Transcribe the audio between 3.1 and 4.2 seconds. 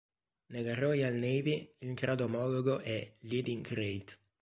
Leading rate.